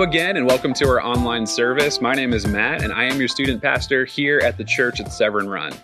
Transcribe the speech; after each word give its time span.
Again, 0.00 0.38
and 0.38 0.46
welcome 0.46 0.72
to 0.74 0.88
our 0.88 1.04
online 1.04 1.46
service. 1.46 2.00
My 2.00 2.14
name 2.14 2.32
is 2.32 2.46
Matt, 2.46 2.82
and 2.82 2.90
I 2.90 3.04
am 3.04 3.18
your 3.18 3.28
student 3.28 3.60
pastor 3.60 4.06
here 4.06 4.38
at 4.38 4.56
the 4.56 4.64
church 4.64 4.98
at 4.98 5.12
Severn 5.12 5.46
Run. 5.46 5.74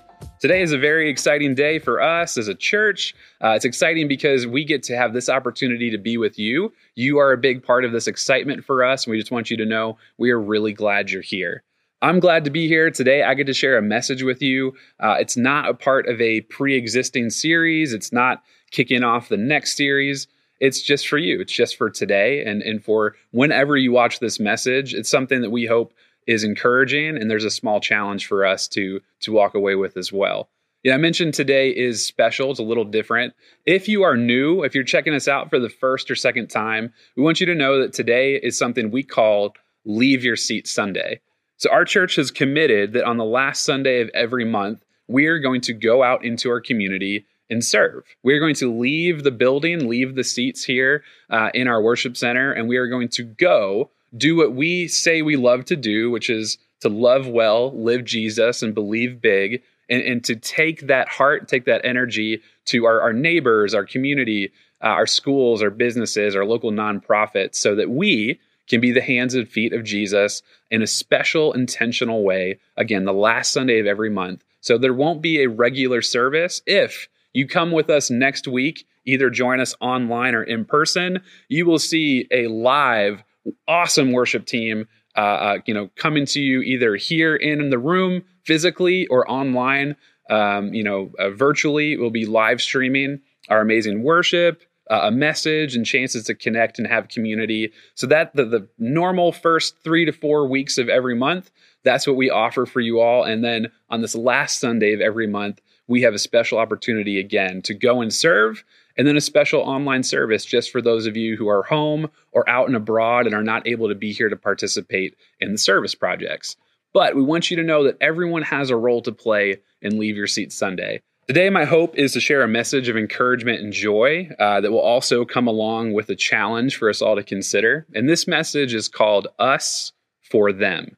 Today 0.41 0.63
is 0.63 0.73
a 0.73 0.79
very 0.79 1.11
exciting 1.11 1.55
day 1.55 1.79
for 1.79 2.01
us 2.01 2.39
as 2.39 2.49
a 2.49 2.55
church. 2.55 3.15
Uh, 3.45 3.51
it's 3.51 3.67
exciting 3.67 4.09
because 4.09 4.47
we 4.47 4.65
get 4.65 4.83
to 4.85 4.97
have 4.97 5.13
this 5.13 5.29
opportunity 5.29 5.91
to 5.91 5.99
be 5.99 6.17
with 6.17 6.39
you. 6.39 6.73
You 6.95 7.19
are 7.19 7.31
a 7.31 7.37
big 7.37 7.63
part 7.63 7.85
of 7.85 7.93
this 7.93 8.07
excitement 8.07 8.65
for 8.65 8.83
us, 8.83 9.05
and 9.05 9.11
we 9.11 9.19
just 9.19 9.31
want 9.31 9.51
you 9.51 9.57
to 9.59 9.67
know 9.67 9.99
we 10.17 10.31
are 10.31 10.41
really 10.41 10.73
glad 10.73 11.11
you're 11.11 11.21
here. 11.21 11.63
I'm 12.01 12.19
glad 12.19 12.45
to 12.45 12.51
be 12.51 12.69
here 12.69 12.91
today. 12.91 13.23
I 13.23 13.35
get 13.35 13.47
to 13.49 13.55
share 13.55 13.77
a 13.77 13.83
message 13.83 14.23
with 14.23 14.41
you. 14.41 14.73
Uh, 14.99 15.17
it's 15.21 15.37
not 15.37 15.69
a 15.69 15.75
part 15.75 16.09
of 16.09 16.19
a 16.23 16.41
pre 16.41 16.75
existing 16.75 17.29
series, 17.29 17.93
it's 17.93 18.15
not 18.15 18.43
kicking 18.71 19.05
off 19.05 19.29
the 19.29 19.37
next 19.37 19.77
series 19.77 20.27
it's 20.61 20.81
just 20.81 21.09
for 21.09 21.19
you. 21.19 21.41
It's 21.41 21.53
just 21.53 21.77
for 21.77 21.91
today 21.91 22.45
and, 22.45 22.63
and 22.63 22.83
for 22.83 23.15
whenever 23.31 23.77
you 23.77 23.93
watch 23.93 24.21
this 24.21 24.41
message. 24.41 24.95
It's 24.95 25.11
something 25.11 25.43
that 25.43 25.51
we 25.51 25.67
hope 25.67 25.93
is 26.27 26.45
encouraging 26.45 27.17
and 27.17 27.31
there's 27.31 27.45
a 27.45 27.51
small 27.51 27.81
challenge 27.81 28.27
for 28.27 28.45
us 28.45 28.67
to 28.69 29.01
to 29.21 29.33
walk 29.33 29.55
away 29.55 29.75
with 29.75 29.97
as 29.97 30.13
well. 30.13 30.49
Yeah, 30.83 30.95
I 30.95 30.99
mentioned 30.99 31.35
today 31.35 31.71
is 31.71 32.05
special. 32.05 32.51
It's 32.51 32.61
a 32.61 32.65
little 32.65 32.85
different. 32.85 33.35
If 33.65 33.89
you 33.89 34.03
are 34.03 34.17
new, 34.17 34.63
if 34.63 34.75
you're 34.75 34.85
checking 34.85 35.15
us 35.15 35.27
out 35.27 35.51
for 35.51 35.59
the 35.59 35.69
first 35.69 36.11
or 36.11 36.15
second 36.15 36.49
time, 36.49 36.93
we 37.17 37.23
want 37.23 37.41
you 37.41 37.47
to 37.47 37.55
know 37.55 37.81
that 37.81 37.93
today 37.93 38.37
is 38.37 38.57
something 38.57 38.91
we 38.91 39.03
call 39.03 39.55
Leave 39.85 40.23
Your 40.23 40.37
Seat 40.37 40.69
Sunday. 40.69 41.21
So 41.57 41.71
our 41.71 41.85
church 41.85 42.17
has 42.17 42.31
committed 42.31 42.93
that 42.93 43.05
on 43.05 43.17
the 43.17 43.25
last 43.25 43.65
Sunday 43.65 44.01
of 44.01 44.11
every 44.15 44.45
month, 44.45 44.85
we 45.09 45.27
are 45.27 45.39
going 45.39 45.63
to 45.63 45.73
go 45.73 46.03
out 46.03 46.25
into 46.25 46.51
our 46.51 46.61
community 46.61 47.27
and 47.51 47.65
serve. 47.65 48.05
We're 48.23 48.41
going 48.41 48.55
to 48.57 48.73
leave 48.73 49.23
the 49.23 49.31
building, 49.31 49.89
leave 49.89 50.15
the 50.15 50.25
seats 50.25 50.65
here 50.65 51.05
uh, 51.31 51.51
in 51.55 51.69
our 51.69 51.81
worship 51.81 52.17
center, 52.17 52.53
and 52.53 52.69
we 52.69 52.77
are 52.77 52.89
going 52.89 53.09
to 53.11 53.23
go 53.23 53.91
do 54.17 54.37
what 54.37 54.55
we 54.55 54.89
say 54.89 55.23
we 55.23 55.37
love 55.37 55.65
to 55.67 55.77
do, 55.77 56.11
which 56.11 56.31
is 56.31 56.59
to 56.81 56.89
love 56.89 57.27
well, 57.27 57.73
live 57.73 58.05
Jesus, 58.05 58.63
and 58.63 58.75
believe 58.75 59.21
big, 59.21 59.63
and, 59.89 60.03
and 60.03 60.25
to 60.25 60.37
take 60.37 60.87
that 60.87 61.09
heart, 61.09 61.49
take 61.49 61.65
that 61.65 61.85
energy 61.85 62.43
to 62.67 62.85
our, 62.85 63.01
our 63.01 63.13
neighbors, 63.13 63.75
our 63.75 63.85
community, 63.85 64.53
uh, 64.83 64.89
our 64.89 65.07
schools, 65.07 65.63
our 65.63 65.71
businesses, 65.71 66.37
our 66.37 66.45
local 66.45 66.71
nonprofits, 66.71 67.57
so 67.57 67.75
that 67.75 67.91
we 67.91 68.39
can 68.69 68.81
be 68.81 68.93
the 68.93 69.01
hands 69.01 69.35
and 69.35 69.49
feet 69.49 69.73
of 69.73 69.85
Jesus 69.85 70.43
in 70.71 70.83
a 70.83 70.87
special, 70.87 71.53
intentional 71.53 72.25
way. 72.25 72.59
Again, 72.77 73.05
the 73.05 73.13
last 73.13 73.53
Sunday 73.53 73.79
of 73.79 73.87
every 73.87 74.11
month. 74.11 74.45
So 74.61 74.77
there 74.77 74.95
won't 74.95 75.23
be 75.23 75.43
a 75.43 75.49
regular 75.49 76.03
service 76.03 76.61
if 76.67 77.09
you 77.37 77.47
come 77.47 77.71
with 77.71 77.91
us 77.91 78.11
next 78.11 78.49
week, 78.49 78.87
either 79.05 79.29
join 79.29 79.61
us 79.61 79.75
online 79.83 80.35
or 80.35 80.43
in 80.43 80.65
person, 80.65 81.21
you 81.49 81.67
will 81.67 81.79
see 81.79 82.27
a 82.31 82.47
live, 82.47 83.23
awesome 83.69 84.13
worship 84.13 84.47
team. 84.47 84.89
Uh, 85.15 85.21
uh, 85.21 85.59
you 85.67 85.75
know, 85.75 85.91
coming 85.97 86.25
to 86.27 86.41
you 86.41 86.63
either 86.63 86.97
here 86.97 87.37
in 87.37 87.69
the 87.69 87.79
room 87.79 88.23
physically 88.45 89.07
or 89.09 89.31
online. 89.31 89.97
Um, 90.31 90.73
you 90.73 90.83
know, 90.83 91.13
uh, 91.19 91.29
virtually. 91.29 91.99
We'll 91.99 92.09
be 92.09 92.25
live 92.25 92.63
streaming 92.63 93.21
our 93.51 93.61
amazing 93.61 94.03
worship, 94.03 94.63
uh, 94.91 95.01
a 95.03 95.11
message, 95.11 95.77
and 95.77 95.85
chances 95.85 96.25
to 96.25 96.35
connect 96.35 96.79
and 96.79 96.89
have 96.89 97.09
community. 97.09 97.71
So 97.97 98.07
that 98.07 98.35
the, 98.35 98.47
the 98.47 98.69
normal 98.79 99.31
first 99.31 99.77
three 99.85 100.07
to 100.07 100.13
four 100.13 100.49
weeks 100.49 100.79
of 100.79 100.89
every 100.89 101.15
month, 101.15 101.51
that's 101.85 102.07
what 102.07 102.17
we 102.17 102.31
offer 102.31 102.65
for 102.65 102.81
you 102.81 102.99
all. 103.01 103.25
And 103.25 103.45
then 103.45 103.69
on 103.91 104.01
this 104.01 104.15
last 104.15 104.59
Sunday 104.59 104.95
of 104.95 105.01
every 105.01 105.27
month, 105.27 105.61
we 105.89 106.03
have 106.03 106.15
a 106.15 106.19
special 106.19 106.59
opportunity 106.59 107.19
again 107.19 107.63
to 107.63 107.75
go 107.75 108.01
and 108.01 108.13
serve, 108.13 108.65
and 108.97 109.07
then 109.07 109.17
a 109.17 109.21
special 109.21 109.61
online 109.61 110.03
service 110.03 110.45
just 110.45 110.71
for 110.71 110.83
those 110.83 111.07
of 111.07 111.17
you 111.17 111.37
who 111.37 111.49
are 111.49 111.63
home 111.63 112.11
or 112.33 112.49
out 112.49 112.67
and 112.67 112.77
abroad 112.77 113.27
and 113.27 113.35
are 113.35 113.43
not 113.43 113.67
able 113.67 113.89
to 113.89 113.95
be 113.95 114.13
here 114.13 114.29
to 114.29 114.37
participate 114.37 115.17
in 115.41 115.53
the 115.53 115.59
service 115.59 115.95
projects. 115.95 116.57
But 116.93 117.15
we 117.15 117.23
want 117.23 117.51
you 117.51 117.57
to 117.59 117.63
know 117.63 117.85
that 117.85 117.99
everyone 118.01 118.43
has 118.43 118.71
a 118.71 118.77
role 118.77 119.03
to 119.03 119.13
play 119.13 119.59
in 119.83 119.99
Leave 119.99 120.17
Your 120.17 120.27
Seat 120.27 120.53
Sunday. 120.53 121.03
Today, 121.29 121.51
my 121.51 121.65
hope 121.65 121.97
is 121.97 122.13
to 122.13 122.21
share 122.21 122.43
a 122.43 122.49
message 122.49 122.89
of 122.89 122.97
encouragement 122.97 123.61
and 123.61 123.73
joy 123.73 124.31
uh, 124.39 124.61
that 124.61 124.71
will 124.71 124.79
also 124.79 125.25
come 125.25 125.49
along 125.49 125.93
with 125.93 126.09
a 126.09 126.15
challenge 126.15 126.77
for 126.77 126.89
us 126.89 127.03
all 127.03 127.17
to 127.17 127.23
consider. 127.25 127.85
And 127.95 128.09
this 128.09 128.29
message 128.29 128.73
is 128.73 128.89
called 128.89 129.27
Us 129.39 129.93
for 130.23 130.53
Them. 130.53 130.97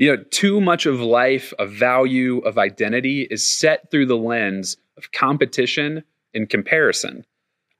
You 0.00 0.16
know, 0.16 0.22
too 0.30 0.62
much 0.62 0.86
of 0.86 1.02
life, 1.02 1.52
of 1.58 1.72
value, 1.72 2.38
of 2.38 2.56
identity 2.56 3.28
is 3.30 3.46
set 3.46 3.90
through 3.90 4.06
the 4.06 4.16
lens 4.16 4.78
of 4.96 5.12
competition 5.12 6.02
and 6.32 6.48
comparison. 6.48 7.26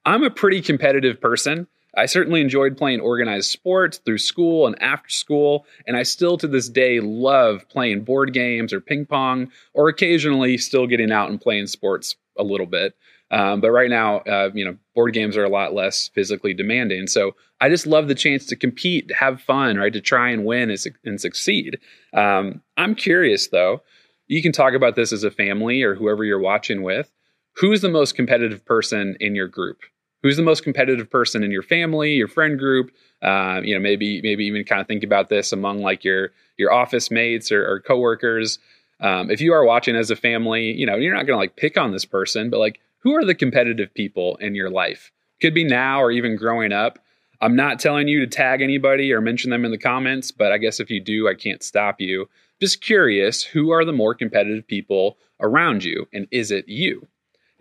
I'm 0.05 0.21
a 0.21 0.29
pretty 0.29 0.61
competitive 0.61 1.19
person. 1.19 1.65
I 1.95 2.05
certainly 2.05 2.41
enjoyed 2.41 2.77
playing 2.77 3.01
organized 3.01 3.49
sports 3.49 3.97
through 3.97 4.19
school 4.19 4.65
and 4.65 4.81
after 4.81 5.09
school, 5.09 5.65
and 5.85 5.97
I 5.97 6.03
still 6.03 6.37
to 6.37 6.47
this 6.47 6.69
day 6.69 6.99
love 6.99 7.67
playing 7.69 8.03
board 8.03 8.33
games 8.33 8.71
or 8.71 8.79
ping 8.79 9.05
pong, 9.05 9.51
or 9.73 9.89
occasionally 9.89 10.57
still 10.57 10.87
getting 10.87 11.11
out 11.11 11.29
and 11.29 11.41
playing 11.41 11.67
sports 11.67 12.15
a 12.37 12.43
little 12.43 12.65
bit. 12.65 12.95
Um, 13.31 13.61
but 13.61 13.71
right 13.71 13.89
now, 13.89 14.17
uh, 14.19 14.49
you 14.53 14.65
know, 14.65 14.77
board 14.93 15.13
games 15.13 15.37
are 15.37 15.43
a 15.43 15.49
lot 15.49 15.73
less 15.73 16.09
physically 16.09 16.53
demanding. 16.53 17.07
So 17.07 17.35
I 17.61 17.69
just 17.69 17.87
love 17.87 18.07
the 18.07 18.15
chance 18.15 18.45
to 18.47 18.57
compete, 18.57 19.07
to 19.07 19.13
have 19.13 19.41
fun, 19.41 19.77
right? 19.77 19.93
To 19.93 20.01
try 20.01 20.29
and 20.31 20.45
win 20.45 20.69
and, 20.69 20.79
su- 20.79 20.91
and 21.05 21.19
succeed. 21.19 21.79
Um, 22.13 22.61
I'm 22.75 22.93
curious 22.93 23.47
though. 23.47 23.83
You 24.27 24.41
can 24.41 24.51
talk 24.51 24.73
about 24.73 24.95
this 24.95 25.13
as 25.13 25.23
a 25.23 25.31
family 25.31 25.81
or 25.81 25.95
whoever 25.95 26.23
you're 26.25 26.39
watching 26.39 26.83
with. 26.83 27.11
Who's 27.55 27.81
the 27.81 27.89
most 27.89 28.15
competitive 28.15 28.65
person 28.65 29.15
in 29.19 29.35
your 29.35 29.47
group? 29.47 29.79
Who's 30.23 30.37
the 30.37 30.43
most 30.43 30.63
competitive 30.63 31.09
person 31.09 31.43
in 31.43 31.51
your 31.51 31.63
family, 31.63 32.13
your 32.13 32.27
friend 32.27 32.59
group? 32.59 32.91
Uh, 33.21 33.61
you 33.63 33.73
know, 33.73 33.79
maybe 33.79 34.21
maybe 34.21 34.45
even 34.45 34.63
kind 34.63 34.81
of 34.81 34.87
think 34.87 35.03
about 35.03 35.29
this 35.29 35.51
among 35.51 35.79
like 35.79 36.03
your 36.03 36.31
your 36.57 36.71
office 36.71 37.09
mates 37.09 37.51
or, 37.51 37.67
or 37.67 37.79
coworkers. 37.79 38.59
Um, 38.99 39.31
if 39.31 39.41
you 39.41 39.53
are 39.53 39.65
watching 39.65 39.95
as 39.95 40.11
a 40.11 40.15
family, 40.15 40.71
you 40.73 40.85
know, 40.85 40.95
you're 40.95 41.15
not 41.15 41.25
going 41.25 41.35
to 41.35 41.41
like 41.41 41.55
pick 41.55 41.77
on 41.77 41.91
this 41.91 42.05
person, 42.05 42.49
but 42.51 42.59
like 42.59 42.79
who 42.99 43.15
are 43.15 43.25
the 43.25 43.33
competitive 43.33 43.93
people 43.93 44.35
in 44.37 44.53
your 44.53 44.69
life? 44.69 45.11
Could 45.41 45.55
be 45.55 45.63
now 45.63 46.01
or 46.01 46.11
even 46.11 46.35
growing 46.35 46.71
up. 46.71 46.99
I'm 47.41 47.55
not 47.55 47.79
telling 47.79 48.07
you 48.07 48.19
to 48.19 48.27
tag 48.27 48.61
anybody 48.61 49.11
or 49.11 49.19
mention 49.19 49.49
them 49.49 49.65
in 49.65 49.71
the 49.71 49.77
comments, 49.79 50.31
but 50.31 50.51
I 50.51 50.59
guess 50.59 50.79
if 50.79 50.91
you 50.91 51.01
do, 51.01 51.27
I 51.27 51.33
can't 51.33 51.63
stop 51.63 51.99
you. 51.99 52.29
Just 52.61 52.81
curious, 52.81 53.43
who 53.43 53.71
are 53.71 53.83
the 53.83 53.91
more 53.91 54.13
competitive 54.13 54.67
people 54.67 55.17
around 55.39 55.83
you? 55.83 56.07
And 56.13 56.27
is 56.29 56.51
it 56.51 56.69
you? 56.69 57.07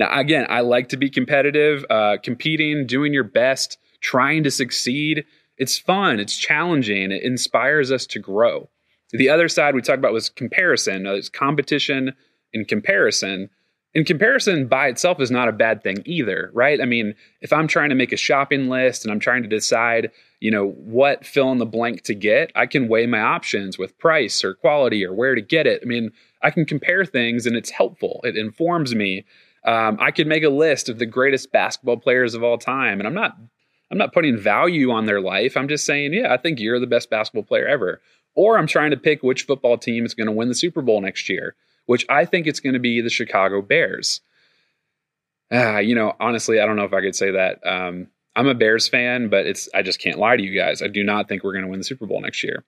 Now, 0.01 0.19
again, 0.19 0.47
I 0.49 0.61
like 0.61 0.89
to 0.89 0.97
be 0.97 1.11
competitive, 1.11 1.85
uh, 1.91 2.17
competing, 2.23 2.87
doing 2.87 3.13
your 3.13 3.23
best, 3.23 3.77
trying 4.01 4.43
to 4.45 4.51
succeed. 4.51 5.27
It's 5.59 5.79
fun, 5.79 6.19
it's 6.19 6.39
challenging, 6.39 7.13
it 7.13 7.23
inspires 7.23 7.93
us 7.93 8.07
to 8.07 8.19
grow. 8.19 8.71
The 9.11 9.29
other 9.29 9.47
side 9.47 9.75
we 9.75 9.83
talked 9.83 9.99
about 9.99 10.15
was 10.15 10.31
comparison. 10.31 11.07
Uh, 11.07 11.13
it's 11.13 11.29
competition 11.29 12.15
and 12.55 12.67
comparison. 12.67 13.51
And 13.95 14.07
comparison 14.07 14.69
by 14.69 14.87
itself 14.87 15.21
is 15.21 15.31
not 15.31 15.49
a 15.49 15.53
bad 15.53 15.83
thing 15.83 15.99
either, 16.07 16.51
right? 16.55 16.81
I 16.81 16.87
mean, 16.87 17.15
if 17.43 17.53
I'm 17.53 17.67
trying 17.67 17.91
to 17.91 17.95
make 17.95 18.13
a 18.13 18.17
shopping 18.17 18.71
list 18.71 19.05
and 19.05 19.13
I'm 19.13 19.21
trying 19.21 19.43
to 19.43 19.49
decide, 19.49 20.13
you 20.39 20.51
know, 20.51 20.69
what 20.69 21.27
fill 21.27 21.53
in 21.53 21.59
the 21.59 21.67
blank 21.67 22.05
to 22.05 22.15
get, 22.15 22.53
I 22.55 22.65
can 22.65 22.89
weigh 22.89 23.07
my 23.07 23.21
options 23.21 23.79
with 23.79 23.99
price 23.99 24.45
or 24.45 24.55
quality 24.55 25.05
or 25.05 25.13
where 25.13 25.35
to 25.35 25.43
get 25.43 25.67
it. 25.67 25.81
I 25.83 25.87
mean, 25.87 26.13
I 26.41 26.51
can 26.51 26.65
compare 26.65 27.05
things 27.05 27.45
and 27.45 27.55
it's 27.55 27.71
helpful. 27.71 28.21
It 28.25 28.37
informs 28.39 28.95
me. 28.95 29.27
Um, 29.65 29.99
I 30.01 30.11
could 30.11 30.27
make 30.27 30.43
a 30.43 30.49
list 30.49 30.89
of 30.89 30.99
the 30.99 31.07
greatest 31.07 31.53
basketball 31.53 31.99
players 31.99 32.35
of 32.35 32.43
all 32.43 32.59
time, 32.59 32.99
and 32.99 33.07
I'm 33.07 33.15
not 33.15 33.37
I'm 33.91 33.99
not 33.99 34.13
putting 34.13 34.39
value 34.39 34.91
on 34.91 35.07
their 35.07 35.21
life. 35.21 35.57
I'm 35.57 35.69
just 35.69 35.85
saying, 35.85 36.15
yeah, 36.15 36.33
I 36.33 36.37
think 36.37 36.61
you're 36.61 36.81
the 36.81 36.87
best 36.87 37.11
basketball 37.11 37.43
player 37.43 37.67
ever. 37.67 38.01
Or 38.37 38.57
I'm 38.57 38.69
trying 38.69 38.93
to 38.93 38.97
pick 38.97 39.23
which 39.23 39.43
football 39.43 39.77
team 39.77 40.07
is 40.07 40.15
going 40.15 40.29
to 40.29 40.33
win 40.33 40.49
the 40.49 40.55
Super 40.55 40.81
Bowl 40.83 41.01
next 41.01 41.29
year 41.29 41.57
which 41.91 42.07
I 42.09 42.25
think 42.25 42.47
it's 42.47 42.61
going 42.61 42.75
to 42.75 42.79
be 42.79 43.01
the 43.01 43.11
Chicago 43.11 43.61
Bears. 43.63 44.21
Ah, 45.51 45.79
you 45.79 45.97
know, 45.97 46.15
honestly, 46.21 46.61
I 46.61 46.67
don't 46.67 46.77
know 46.77 46.85
if 46.85 46.93
I 46.93 47.01
could 47.01 47.17
say 47.17 47.33
that. 47.33 47.67
Um, 47.67 48.07
I'm 48.37 48.47
a 48.47 48.55
Bears 48.55 48.89
fan, 48.89 49.29
but 49.29 49.45
it's 49.45 49.69
I 49.75 49.83
just 49.83 49.99
can't 49.99 50.21
lie 50.21 50.37
to 50.37 50.43
you 50.43 50.57
guys. 50.57 50.83
I 50.83 50.87
do 50.87 51.03
not 51.03 51.29
think 51.29 51.43
we're 51.43 51.53
going 51.53 51.65
to 51.65 51.71
win 51.71 51.81
the 51.81 51.85
Super 51.85 52.07
Bowl 52.07 52.21
next 52.21 52.45
year. 52.45 52.65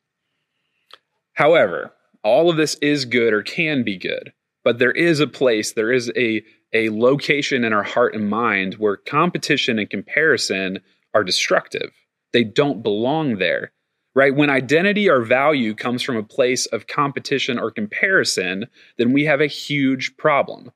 However, 1.34 1.92
all 2.24 2.50
of 2.50 2.56
this 2.56 2.74
is 2.82 3.04
good 3.04 3.32
or 3.32 3.44
can 3.44 3.84
be 3.84 3.96
good, 3.96 4.32
but 4.64 4.78
there 4.78 4.92
is 4.92 5.20
a 5.20 5.26
place, 5.26 5.72
there 5.72 5.92
is 5.92 6.10
a 6.16 6.42
a 6.74 6.88
location 6.88 7.64
in 7.64 7.72
our 7.74 7.82
heart 7.82 8.14
and 8.14 8.30
mind 8.30 8.74
where 8.74 8.96
competition 8.96 9.78
and 9.78 9.90
comparison 9.90 10.78
are 11.12 11.22
destructive. 11.22 11.90
They 12.32 12.44
don't 12.44 12.82
belong 12.82 13.36
there 13.36 13.72
right? 14.14 14.34
When 14.34 14.50
identity 14.50 15.08
or 15.08 15.22
value 15.22 15.74
comes 15.74 16.02
from 16.02 16.16
a 16.16 16.22
place 16.22 16.66
of 16.66 16.86
competition 16.86 17.58
or 17.58 17.70
comparison, 17.70 18.66
then 18.98 19.12
we 19.12 19.24
have 19.24 19.40
a 19.40 19.46
huge 19.46 20.16
problem. 20.16 20.70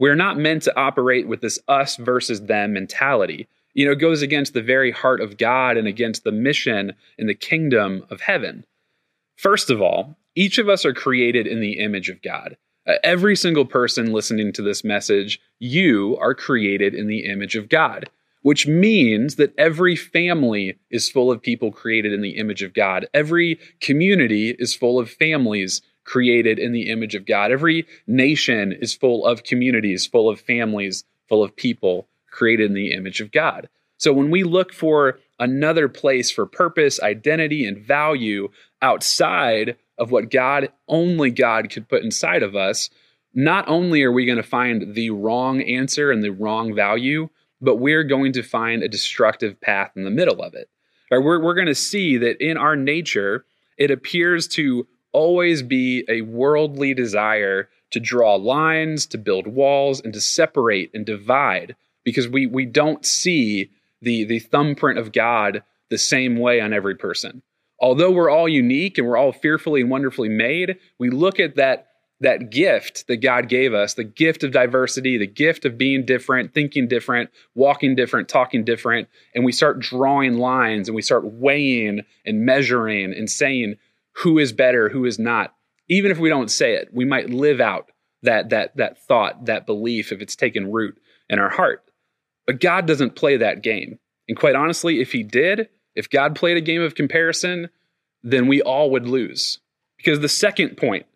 We're 0.00 0.16
not 0.16 0.38
meant 0.38 0.62
to 0.64 0.76
operate 0.78 1.28
with 1.28 1.40
this 1.40 1.58
us 1.68 1.96
versus 1.96 2.42
them 2.42 2.72
mentality. 2.72 3.46
You 3.74 3.86
know, 3.86 3.92
it 3.92 4.00
goes 4.00 4.22
against 4.22 4.54
the 4.54 4.62
very 4.62 4.90
heart 4.90 5.20
of 5.20 5.38
God 5.38 5.76
and 5.76 5.86
against 5.86 6.24
the 6.24 6.32
mission 6.32 6.92
in 7.18 7.26
the 7.26 7.34
kingdom 7.34 8.04
of 8.10 8.20
heaven. 8.20 8.64
First 9.36 9.70
of 9.70 9.80
all, 9.80 10.16
each 10.34 10.58
of 10.58 10.68
us 10.68 10.84
are 10.84 10.92
created 10.92 11.46
in 11.46 11.60
the 11.60 11.78
image 11.78 12.08
of 12.08 12.22
God. 12.22 12.56
Uh, 12.86 12.94
every 13.02 13.34
single 13.36 13.64
person 13.64 14.12
listening 14.12 14.52
to 14.52 14.62
this 14.62 14.84
message, 14.84 15.40
you 15.58 16.16
are 16.20 16.34
created 16.34 16.94
in 16.94 17.06
the 17.06 17.24
image 17.24 17.56
of 17.56 17.68
God. 17.68 18.08
which 18.44 18.66
means 18.66 19.36
that 19.36 19.54
every 19.56 19.96
family 19.96 20.76
is 20.90 21.08
full 21.08 21.32
of 21.32 21.40
people 21.40 21.72
created 21.72 22.12
in 22.12 22.20
the 22.20 22.36
image 22.36 22.62
of 22.62 22.74
God. 22.74 23.08
Every 23.14 23.58
community 23.80 24.54
is 24.58 24.74
full 24.74 24.98
of 24.98 25.10
families 25.10 25.80
created 26.04 26.58
in 26.58 26.72
the 26.72 26.90
image 26.90 27.14
of 27.14 27.24
God. 27.24 27.50
Every 27.50 27.86
nation 28.06 28.72
is 28.72 28.94
full 28.94 29.24
of 29.24 29.44
communities, 29.44 30.06
full 30.06 30.28
of 30.28 30.38
families, 30.38 31.04
full 31.26 31.42
of 31.42 31.56
people 31.56 32.06
created 32.30 32.66
in 32.66 32.74
the 32.74 32.92
image 32.92 33.22
of 33.22 33.32
God. 33.32 33.70
So 33.96 34.12
when 34.12 34.30
we 34.30 34.44
look 34.44 34.74
for 34.74 35.18
another 35.38 35.88
place 35.88 36.30
for 36.30 36.44
purpose, 36.44 37.00
identity, 37.00 37.64
and 37.64 37.78
value 37.78 38.50
outside 38.82 39.76
of 39.98 40.10
what 40.10 40.30
God, 40.30 40.70
only 40.88 41.30
God 41.30 41.70
could 41.70 41.88
put 41.88 42.02
inside 42.02 42.42
of 42.42 42.56
us, 42.56 42.90
not 43.34 43.68
only 43.68 44.02
are 44.02 44.12
we 44.12 44.26
going 44.26 44.36
to 44.36 44.42
find 44.42 44.94
the 44.94 45.10
wrong 45.10 45.60
answer 45.62 46.10
and 46.10 46.22
the 46.22 46.30
wrong 46.30 46.74
value, 46.74 47.28
but 47.60 47.76
we're 47.76 48.04
going 48.04 48.32
to 48.32 48.42
find 48.42 48.82
a 48.82 48.88
destructive 48.88 49.60
path 49.60 49.92
in 49.96 50.04
the 50.04 50.10
middle 50.10 50.42
of 50.42 50.54
it. 50.54 50.68
Right? 51.10 51.18
We're, 51.18 51.42
we're 51.42 51.54
going 51.54 51.66
to 51.66 51.74
see 51.74 52.16
that 52.18 52.44
in 52.44 52.56
our 52.56 52.76
nature, 52.76 53.44
it 53.76 53.90
appears 53.90 54.46
to 54.48 54.86
always 55.12 55.62
be 55.62 56.04
a 56.08 56.22
worldly 56.22 56.94
desire 56.94 57.68
to 57.90 58.00
draw 58.00 58.34
lines, 58.34 59.06
to 59.06 59.18
build 59.18 59.46
walls, 59.46 60.00
and 60.00 60.12
to 60.12 60.20
separate 60.20 60.90
and 60.94 61.06
divide 61.06 61.76
because 62.04 62.28
we, 62.28 62.46
we 62.46 62.66
don't 62.66 63.06
see 63.06 63.70
the, 64.02 64.24
the 64.24 64.40
thumbprint 64.40 64.98
of 64.98 65.12
God 65.12 65.62
the 65.90 65.98
same 65.98 66.36
way 66.36 66.60
on 66.60 66.72
every 66.72 66.96
person. 66.96 67.42
Although 67.84 68.12
we're 68.12 68.30
all 68.30 68.48
unique 68.48 68.96
and 68.96 69.06
we're 69.06 69.18
all 69.18 69.30
fearfully 69.30 69.82
and 69.82 69.90
wonderfully 69.90 70.30
made, 70.30 70.78
we 70.98 71.10
look 71.10 71.38
at 71.38 71.56
that 71.56 71.88
that 72.20 72.50
gift 72.50 73.06
that 73.08 73.18
God 73.18 73.50
gave 73.50 73.74
us, 73.74 73.92
the 73.92 74.04
gift 74.04 74.42
of 74.42 74.52
diversity, 74.52 75.18
the 75.18 75.26
gift 75.26 75.66
of 75.66 75.76
being 75.76 76.06
different, 76.06 76.54
thinking 76.54 76.88
different, 76.88 77.28
walking 77.54 77.94
different, 77.94 78.26
talking 78.26 78.64
different, 78.64 79.08
and 79.34 79.44
we 79.44 79.52
start 79.52 79.80
drawing 79.80 80.38
lines 80.38 80.88
and 80.88 80.96
we 80.96 81.02
start 81.02 81.26
weighing 81.26 82.00
and 82.24 82.46
measuring 82.46 83.12
and 83.12 83.28
saying 83.28 83.74
who 84.12 84.38
is 84.38 84.54
better, 84.54 84.88
who 84.88 85.04
is 85.04 85.18
not. 85.18 85.54
Even 85.90 86.10
if 86.10 86.18
we 86.18 86.30
don't 86.30 86.50
say 86.50 86.76
it, 86.76 86.88
we 86.90 87.04
might 87.04 87.28
live 87.28 87.60
out 87.60 87.90
that 88.22 88.48
that 88.48 88.74
that 88.78 88.96
thought, 89.06 89.44
that 89.44 89.66
belief 89.66 90.10
if 90.10 90.22
it's 90.22 90.36
taken 90.36 90.72
root 90.72 90.98
in 91.28 91.38
our 91.38 91.50
heart. 91.50 91.84
But 92.46 92.62
God 92.62 92.86
doesn't 92.86 93.14
play 93.14 93.36
that 93.36 93.62
game. 93.62 93.98
And 94.26 94.38
quite 94.38 94.54
honestly, 94.54 95.02
if 95.02 95.12
he 95.12 95.22
did, 95.22 95.68
if 95.94 96.10
God 96.10 96.34
played 96.34 96.56
a 96.56 96.62
game 96.62 96.82
of 96.82 96.94
comparison, 96.94 97.68
then 98.22 98.46
we 98.46 98.62
all 98.62 98.90
would 98.90 99.06
lose. 99.06 99.58
Because 99.96 100.20
the 100.20 100.28
second 100.28 100.76
point 100.76 101.06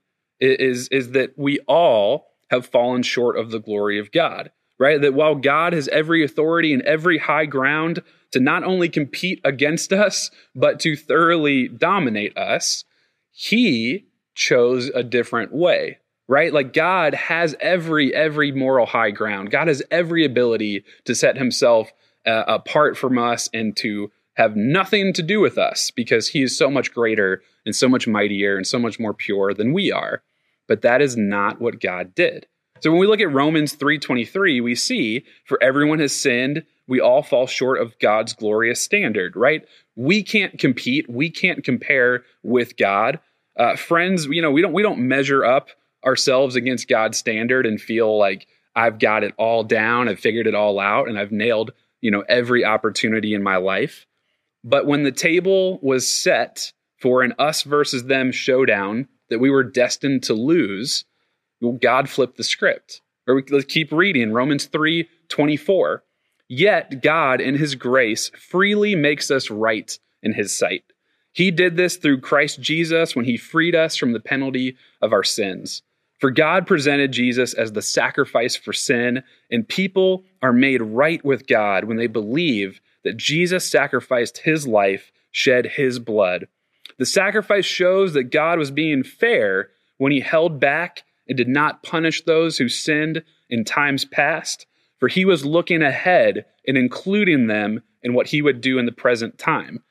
is, 0.41 0.89
is 0.89 1.13
that 1.13 1.33
we 1.37 1.59
all 1.67 2.27
have 2.51 2.67
fallen 2.67 3.03
short 3.03 3.39
of 3.39 3.51
the 3.51 3.59
glory 3.59 3.99
of 3.99 4.13
God, 4.13 4.51
right? 4.79 5.01
That 5.01 5.15
while 5.15 5.35
God 5.35 5.73
has 5.73 5.89
every 5.89 6.25
authority 6.25 6.73
and 6.73 6.83
every 6.83 7.19
high 7.19 7.47
ground 7.47 8.03
to 8.33 8.41
not 8.41 8.65
only 8.65 8.89
compete 8.89 9.41
against 9.45 9.93
us, 9.93 10.31
but 10.55 10.81
to 10.81 10.97
thoroughly 10.97 11.69
dominate 11.69 12.37
us, 12.37 12.85
he 13.31 14.07
chose 14.35 14.89
a 14.95 15.03
different 15.03 15.53
way 15.53 15.99
right 16.29 16.53
like 16.53 16.73
god 16.73 17.13
has 17.13 17.57
every 17.61 18.15
every 18.15 18.53
moral 18.53 18.87
high 18.87 19.11
ground 19.11 19.51
god 19.51 19.67
has 19.67 19.83
every 19.91 20.25
ability 20.25 20.85
to 21.05 21.13
set 21.13 21.37
himself 21.37 21.91
uh, 22.25 22.45
apart 22.47 22.97
from 22.97 23.19
us 23.19 23.49
and 23.53 23.77
to 23.77 24.13
have 24.39 24.57
nothing 24.57 25.13
to 25.13 25.23
do 25.23 25.41
with 25.41 25.59
us 25.59 25.91
because 25.91 26.29
he 26.29 26.43
is 26.43 26.57
so 26.57 26.71
much 26.71 26.95
greater 26.95 27.43
and 27.67 27.77
so 27.77 27.89
much 27.89 28.09
mightier 28.09 28.57
and 28.57 28.67
so 28.67 28.79
much 28.79 28.99
more 28.99 29.13
pure 29.13 29.53
than 29.53 29.75
we 29.75 29.93
are 29.93 30.23
but 30.69 30.83
that 30.83 31.03
is 31.03 31.17
not 31.17 31.61
what 31.61 31.81
God 31.81 32.15
did. 32.15 32.47
So 32.81 32.93
when 32.93 33.01
we 33.01 33.09
look 33.09 33.21
at 33.21 33.33
Romans 33.33 33.75
3:23, 33.75 34.61
we 34.61 34.77
see 34.77 35.25
for 35.45 35.61
everyone 35.61 35.99
has 35.99 36.15
sinned, 36.15 36.65
we 36.87 37.01
all 37.01 37.25
fall 37.25 37.49
short 37.49 37.81
of 37.81 37.99
God's 37.99 38.35
glorious 38.35 38.81
standard, 38.81 39.35
right? 39.35 39.67
We 39.97 40.23
can't 40.23 40.59
compete, 40.59 41.11
we 41.11 41.29
can't 41.29 41.65
compare 41.65 42.23
with 42.45 42.77
God. 42.77 43.19
Uh, 43.57 43.75
friends, 43.75 44.27
you 44.27 44.41
know, 44.41 44.53
we 44.53 44.63
don't 44.63 44.73
we 44.73 44.83
don't 44.83 45.01
measure 45.01 45.45
up 45.45 45.71
ourselves 46.05 46.55
against 46.55 46.89
God's 46.89 47.19
standard 47.19 47.67
and 47.67 47.81
feel 47.81 48.17
like 48.17 48.47
I've 48.77 49.01
got 49.01 49.25
it 49.25 49.35
all 49.37 49.65
down, 49.65 50.09
I've 50.09 50.21
figured 50.21 50.47
it 50.47 50.55
all 50.55 50.79
out, 50.79 51.09
and 51.09 51.19
I've 51.19 51.33
nailed, 51.33 51.73
you 52.01 52.13
know, 52.13 52.23
every 52.29 52.65
opportunity 52.65 53.35
in 53.35 53.43
my 53.43 53.57
life. 53.57 54.07
But 54.65 54.87
when 54.87 55.05
the 55.05 55.13
table 55.13 55.79
was 55.83 56.09
set 56.09 56.73
for 57.01 57.23
an 57.23 57.35
us 57.39 57.63
versus 57.63 58.05
them 58.05 58.33
showdown 58.33 59.09
that 59.31 59.39
we 59.39 59.51
were 59.51 59.65
destined 59.65 60.23
to 60.25 60.35
lose, 60.35 61.05
God 61.81 62.09
flipped 62.09 62.37
the 62.37 62.45
script. 62.45 63.01
Or 63.27 63.37
we, 63.37 63.43
let's 63.51 63.67
keep 63.67 63.93
reading 63.93 64.33
Romans 64.33 64.67
3 64.67 65.09
24. 65.29 66.03
Yet 66.49 67.03
God, 67.03 67.41
in 67.43 67.57
his 67.57 67.75
grace, 67.75 68.31
freely 68.31 68.95
makes 68.95 69.31
us 69.31 69.51
right 69.51 69.99
in 70.23 70.33
his 70.33 70.57
sight. 70.57 70.85
He 71.33 71.51
did 71.51 71.77
this 71.77 71.97
through 71.97 72.23
Christ 72.23 72.61
Jesus 72.61 73.15
when 73.15 73.27
he 73.27 73.37
freed 73.37 73.75
us 73.75 73.97
from 73.97 74.13
the 74.13 74.21
penalty 74.21 74.77
of 75.03 75.13
our 75.13 75.23
sins. 75.23 75.83
For 76.19 76.31
God 76.31 76.67
presented 76.67 77.13
Jesus 77.13 77.55
as 77.55 77.73
the 77.73 77.83
sacrifice 77.83 78.57
for 78.57 78.73
sin, 78.73 79.23
and 79.51 79.69
people 79.69 80.25
are 80.43 80.53
made 80.53 80.83
right 80.83 81.25
with 81.25 81.47
God 81.47 81.85
when 81.85 81.97
they 81.97 82.09
believe 82.09 82.81
that 83.05 83.17
Jesus 83.17 83.71
sacrificed 83.71 84.39
his 84.39 84.67
life, 84.67 85.13
shed 85.31 85.67
his 85.67 85.99
blood 85.99 86.49
the 86.99 87.07
sacrifice 87.07 87.65
shows 87.65 88.13
that 88.15 88.25
God 88.25 88.59
was 88.59 88.71
being 88.71 89.03
fair 89.03 89.71
when 89.99 90.13
he 90.13 90.21
held 90.21 90.61
back 90.61 91.05
and 91.29 91.37
did 91.37 91.49
not 91.49 91.83
punish 91.83 92.25
those 92.25 92.59
who 92.59 92.69
sinned 92.69 93.23
in 93.49 93.65
times 93.65 94.05
past, 94.05 94.67
for 94.99 95.09
he 95.09 95.25
was 95.25 95.45
looking 95.45 95.83
ahead 95.83 96.45
and 96.67 96.77
including 96.77 97.47
them 97.47 97.83
in 98.03 98.15
what 98.15 98.29
he 98.29 98.43
would 98.43 98.61
do 98.61 98.79
in 98.79 98.87
the 98.87 98.93
present 98.93 99.39
time. 99.39 99.83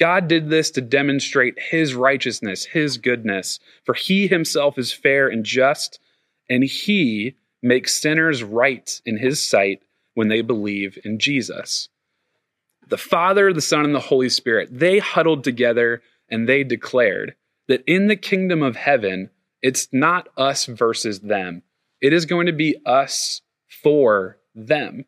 God 0.00 0.28
did 0.28 0.48
this 0.48 0.70
to 0.72 0.80
demonstrate 0.80 1.58
his 1.60 1.94
righteousness, 1.94 2.64
his 2.64 2.96
goodness, 2.96 3.60
for 3.84 3.92
he 3.94 4.26
himself 4.26 4.78
is 4.78 4.92
fair 4.92 5.28
and 5.28 5.44
just, 5.44 6.00
and 6.48 6.64
he 6.64 7.36
makes 7.62 7.94
sinners 7.94 8.42
right 8.42 9.00
in 9.04 9.18
his 9.18 9.46
sight 9.46 9.82
when 10.14 10.28
they 10.28 10.40
believe 10.40 10.98
in 11.04 11.18
Jesus. 11.18 11.90
The 12.88 12.96
Father, 12.96 13.52
the 13.52 13.60
Son, 13.60 13.84
and 13.84 13.94
the 13.94 14.00
Holy 14.00 14.30
Spirit, 14.30 14.70
they 14.72 14.98
huddled 14.98 15.44
together 15.44 16.02
and 16.30 16.48
they 16.48 16.64
declared 16.64 17.34
that 17.68 17.84
in 17.86 18.08
the 18.08 18.16
kingdom 18.16 18.62
of 18.62 18.76
heaven, 18.76 19.28
it's 19.60 19.86
not 19.92 20.28
us 20.36 20.64
versus 20.64 21.20
them. 21.20 21.62
It 22.00 22.14
is 22.14 22.24
going 22.24 22.46
to 22.46 22.52
be 22.52 22.76
us 22.86 23.42
for 23.68 24.38
them. 24.54 25.04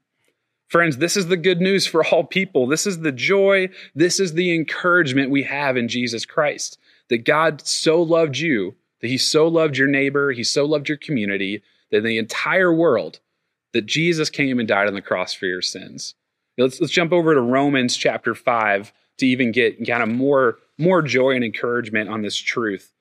Friends, 0.72 0.96
this 0.96 1.18
is 1.18 1.26
the 1.26 1.36
good 1.36 1.60
news 1.60 1.86
for 1.86 2.02
all 2.06 2.24
people. 2.24 2.66
This 2.66 2.86
is 2.86 3.00
the 3.00 3.12
joy. 3.12 3.68
This 3.94 4.18
is 4.18 4.32
the 4.32 4.54
encouragement 4.54 5.30
we 5.30 5.42
have 5.42 5.76
in 5.76 5.86
Jesus 5.86 6.24
Christ 6.24 6.78
that 7.10 7.26
God 7.26 7.66
so 7.66 8.00
loved 8.00 8.38
you, 8.38 8.74
that 9.02 9.08
He 9.08 9.18
so 9.18 9.46
loved 9.46 9.76
your 9.76 9.86
neighbor, 9.86 10.32
He 10.32 10.42
so 10.42 10.64
loved 10.64 10.88
your 10.88 10.96
community, 10.96 11.62
that 11.90 12.00
the 12.00 12.16
entire 12.16 12.72
world, 12.72 13.20
that 13.74 13.84
Jesus 13.84 14.30
came 14.30 14.58
and 14.58 14.66
died 14.66 14.88
on 14.88 14.94
the 14.94 15.02
cross 15.02 15.34
for 15.34 15.44
your 15.44 15.60
sins. 15.60 16.14
Let's, 16.56 16.80
let's 16.80 16.90
jump 16.90 17.12
over 17.12 17.34
to 17.34 17.40
Romans 17.42 17.94
chapter 17.94 18.34
5 18.34 18.94
to 19.18 19.26
even 19.26 19.52
get 19.52 19.86
kind 19.86 20.02
of 20.02 20.08
more 20.08 20.56
more 20.78 21.02
joy 21.02 21.32
and 21.32 21.44
encouragement 21.44 22.08
on 22.08 22.22
this 22.22 22.36
truth. 22.38 22.94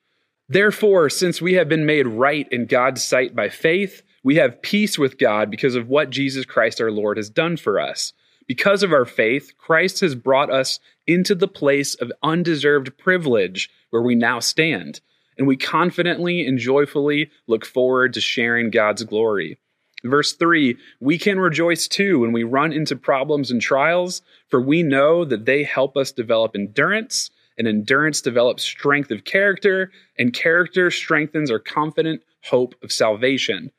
Therefore, 0.46 1.08
since 1.08 1.40
we 1.40 1.54
have 1.54 1.70
been 1.70 1.86
made 1.86 2.06
right 2.06 2.46
in 2.52 2.66
God's 2.66 3.02
sight 3.02 3.34
by 3.34 3.48
faith, 3.48 4.02
we 4.22 4.36
have 4.36 4.62
peace 4.62 4.98
with 4.98 5.18
God 5.18 5.50
because 5.50 5.74
of 5.74 5.88
what 5.88 6.10
Jesus 6.10 6.44
Christ 6.44 6.80
our 6.80 6.90
Lord 6.90 7.16
has 7.16 7.30
done 7.30 7.56
for 7.56 7.80
us. 7.80 8.12
Because 8.46 8.82
of 8.82 8.92
our 8.92 9.04
faith, 9.04 9.52
Christ 9.58 10.00
has 10.00 10.14
brought 10.14 10.50
us 10.50 10.78
into 11.06 11.34
the 11.34 11.48
place 11.48 11.94
of 11.94 12.12
undeserved 12.22 12.96
privilege 12.98 13.70
where 13.90 14.02
we 14.02 14.14
now 14.14 14.40
stand, 14.40 15.00
and 15.38 15.46
we 15.46 15.56
confidently 15.56 16.46
and 16.46 16.58
joyfully 16.58 17.30
look 17.46 17.64
forward 17.64 18.14
to 18.14 18.20
sharing 18.20 18.70
God's 18.70 19.04
glory. 19.04 19.58
Verse 20.04 20.32
3 20.32 20.76
We 21.00 21.18
can 21.18 21.38
rejoice 21.38 21.88
too 21.88 22.20
when 22.20 22.32
we 22.32 22.42
run 22.42 22.72
into 22.72 22.96
problems 22.96 23.50
and 23.50 23.60
trials, 23.60 24.22
for 24.48 24.60
we 24.60 24.82
know 24.82 25.24
that 25.24 25.46
they 25.46 25.62
help 25.62 25.96
us 25.96 26.12
develop 26.12 26.54
endurance 26.54 27.30
and 27.58 27.68
endurance 27.68 28.20
develops 28.20 28.62
strength 28.62 29.10
of 29.10 29.24
character, 29.24 29.92
and 30.18 30.32
character 30.32 30.90
strengthens 30.90 31.50
our 31.50 31.58
confident 31.58 32.22
hope 32.44 32.74
of 32.82 32.90
salvation. 32.90 33.70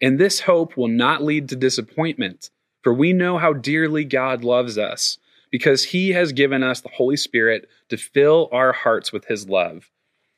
And 0.00 0.18
this 0.18 0.40
hope 0.40 0.76
will 0.76 0.88
not 0.88 1.22
lead 1.22 1.48
to 1.48 1.56
disappointment, 1.56 2.50
for 2.82 2.94
we 2.94 3.12
know 3.12 3.38
how 3.38 3.52
dearly 3.52 4.04
God 4.04 4.44
loves 4.44 4.78
us, 4.78 5.18
because 5.50 5.84
he 5.84 6.10
has 6.10 6.32
given 6.32 6.62
us 6.62 6.80
the 6.80 6.90
Holy 6.90 7.16
Spirit 7.16 7.68
to 7.88 7.96
fill 7.96 8.48
our 8.52 8.72
hearts 8.72 9.12
with 9.12 9.26
his 9.26 9.48
love. 9.48 9.90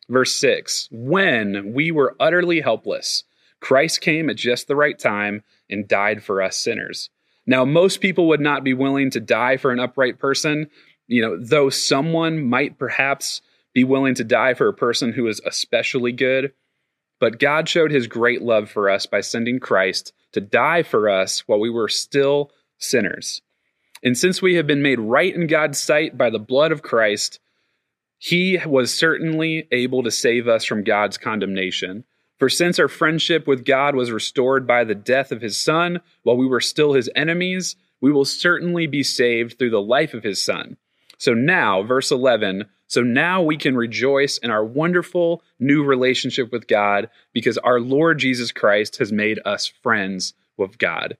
Verse 0.08 0.34
6 0.34 0.88
When 0.90 1.72
we 1.72 1.90
were 1.90 2.16
utterly 2.18 2.60
helpless, 2.60 3.24
Christ 3.60 4.00
came 4.00 4.30
at 4.30 4.36
just 4.36 4.68
the 4.68 4.76
right 4.76 4.98
time 4.98 5.42
and 5.68 5.86
died 5.86 6.22
for 6.22 6.42
us 6.42 6.56
sinners. 6.56 7.10
Now, 7.46 7.64
most 7.64 8.00
people 8.00 8.28
would 8.28 8.40
not 8.40 8.64
be 8.64 8.74
willing 8.74 9.10
to 9.10 9.20
die 9.20 9.56
for 9.56 9.70
an 9.70 9.80
upright 9.80 10.18
person, 10.18 10.68
you 11.06 11.22
know, 11.22 11.36
though 11.38 11.70
someone 11.70 12.44
might 12.44 12.78
perhaps 12.78 13.42
be 13.72 13.84
willing 13.84 14.14
to 14.16 14.24
die 14.24 14.54
for 14.54 14.68
a 14.68 14.74
person 14.74 15.12
who 15.12 15.26
is 15.26 15.40
especially 15.46 16.12
good, 16.12 16.52
but 17.20 17.38
God 17.38 17.68
showed 17.68 17.92
his 17.92 18.06
great 18.06 18.42
love 18.42 18.68
for 18.68 18.90
us 18.90 19.06
by 19.06 19.20
sending 19.20 19.60
Christ 19.60 20.12
to 20.32 20.40
die 20.40 20.82
for 20.82 21.08
us 21.08 21.46
while 21.46 21.60
we 21.60 21.70
were 21.70 21.88
still 21.88 22.50
sinners. 22.78 23.42
And 24.02 24.16
since 24.16 24.40
we 24.40 24.54
have 24.54 24.66
been 24.66 24.82
made 24.82 24.98
right 24.98 25.34
in 25.34 25.46
God's 25.46 25.78
sight 25.78 26.16
by 26.16 26.30
the 26.30 26.38
blood 26.38 26.72
of 26.72 26.82
Christ, 26.82 27.38
he 28.18 28.58
was 28.66 28.92
certainly 28.92 29.68
able 29.70 30.02
to 30.02 30.10
save 30.10 30.48
us 30.48 30.64
from 30.64 30.84
God's 30.84 31.18
condemnation. 31.18 32.04
For 32.38 32.48
since 32.48 32.78
our 32.78 32.88
friendship 32.88 33.46
with 33.46 33.66
God 33.66 33.94
was 33.94 34.10
restored 34.10 34.66
by 34.66 34.84
the 34.84 34.94
death 34.94 35.30
of 35.30 35.42
his 35.42 35.58
Son, 35.58 36.00
while 36.22 36.38
we 36.38 36.46
were 36.46 36.60
still 36.60 36.94
his 36.94 37.10
enemies, 37.14 37.76
we 38.00 38.10
will 38.10 38.24
certainly 38.24 38.86
be 38.86 39.02
saved 39.02 39.58
through 39.58 39.70
the 39.70 39.82
life 39.82 40.14
of 40.14 40.22
his 40.22 40.42
Son. 40.42 40.78
So 41.18 41.34
now, 41.34 41.82
verse 41.82 42.10
11, 42.10 42.64
so 42.90 43.02
now 43.02 43.40
we 43.40 43.56
can 43.56 43.76
rejoice 43.76 44.36
in 44.38 44.50
our 44.50 44.64
wonderful 44.64 45.44
new 45.60 45.84
relationship 45.84 46.50
with 46.50 46.66
God 46.66 47.08
because 47.32 47.56
our 47.58 47.78
Lord 47.78 48.18
Jesus 48.18 48.50
Christ 48.50 48.96
has 48.96 49.12
made 49.12 49.38
us 49.44 49.72
friends 49.80 50.34
with 50.56 50.76
God. 50.76 51.16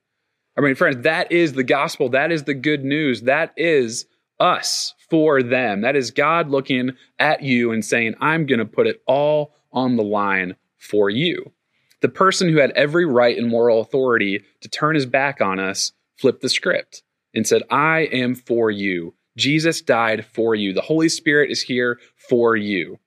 I 0.57 0.61
mean, 0.61 0.75
friends, 0.75 1.03
that 1.03 1.31
is 1.31 1.53
the 1.53 1.63
gospel. 1.63 2.09
That 2.09 2.29
is 2.29 2.43
the 2.43 2.53
good 2.53 2.83
news. 2.83 3.21
That 3.21 3.53
is 3.55 4.05
us 4.37 4.95
for 5.09 5.41
them. 5.41 5.79
That 5.79 5.95
is 5.95 6.11
God 6.11 6.49
looking 6.49 6.91
at 7.17 7.41
you 7.41 7.71
and 7.71 7.85
saying, 7.85 8.15
I'm 8.19 8.45
going 8.47 8.59
to 8.59 8.65
put 8.65 8.85
it 8.85 9.01
all 9.07 9.53
on 9.71 9.95
the 9.95 10.03
line 10.03 10.57
for 10.77 11.09
you. 11.09 11.53
The 12.01 12.09
person 12.09 12.49
who 12.49 12.57
had 12.57 12.71
every 12.71 13.05
right 13.05 13.37
and 13.37 13.47
moral 13.47 13.79
authority 13.79 14.43
to 14.59 14.67
turn 14.67 14.95
his 14.95 15.05
back 15.05 15.39
on 15.39 15.57
us 15.57 15.93
flipped 16.17 16.41
the 16.41 16.49
script 16.49 17.01
and 17.33 17.47
said, 17.47 17.63
I 17.71 18.09
am 18.11 18.35
for 18.35 18.69
you. 18.69 19.13
Jesus 19.41 19.81
died 19.81 20.25
for 20.33 20.53
you. 20.53 20.71
The 20.71 20.81
Holy 20.81 21.09
Spirit 21.09 21.51
is 21.51 21.63
here 21.63 21.99
for 22.15 22.55
you. 22.55 22.99